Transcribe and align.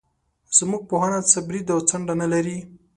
زموږ 0.57 0.81
پوهنه 0.89 1.19
څه 1.31 1.39
برید 1.47 1.67
او 1.73 1.79
څنډه 1.89 2.13
نه 2.21 2.27
لري. 2.33 2.57